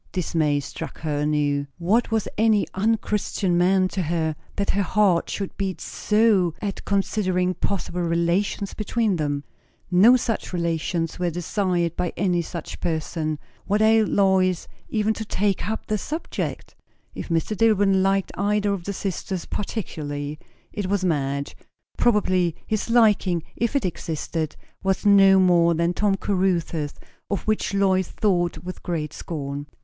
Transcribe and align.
Dismay 0.11 0.59
struck 0.59 1.01
her 1.01 1.19
anew. 1.19 1.67
What 1.77 2.09
was 2.09 2.27
any 2.35 2.65
un 2.73 2.97
Christian 2.97 3.55
man 3.55 3.87
to 3.89 4.01
her, 4.01 4.35
that 4.55 4.71
her 4.71 4.81
heart 4.81 5.29
should 5.29 5.55
beat 5.57 5.79
so 5.79 6.55
at 6.59 6.83
considering 6.85 7.53
possible 7.53 8.01
relations 8.01 8.73
between 8.73 9.17
them? 9.17 9.43
No 9.91 10.15
such 10.17 10.53
relations 10.53 11.19
were 11.19 11.29
desired 11.29 11.95
by 11.95 12.13
any 12.17 12.41
such 12.41 12.79
person; 12.79 13.37
what 13.67 13.79
ailed 13.79 14.09
Lois 14.09 14.67
even 14.89 15.13
to 15.13 15.23
take 15.23 15.69
up 15.69 15.85
the 15.85 15.99
subject? 15.99 16.73
If 17.13 17.29
Mr. 17.29 17.55
Dillwyn 17.55 18.01
liked 18.01 18.31
either 18.35 18.73
of 18.73 18.85
the 18.85 18.93
sisters 18.93 19.45
particularly, 19.45 20.39
it 20.73 20.87
was 20.87 21.05
Madge. 21.05 21.55
Probably 21.95 22.55
his 22.65 22.89
liking, 22.89 23.43
if 23.55 23.75
it 23.75 23.85
existed, 23.85 24.55
was 24.81 25.05
no 25.05 25.39
more 25.39 25.75
than 25.75 25.93
Tom 25.93 26.15
Caruthers', 26.15 26.95
of 27.29 27.43
which 27.43 27.75
Lois 27.75 28.07
thought 28.07 28.57
with 28.63 28.81
great 28.81 29.13
scorn. 29.13 29.67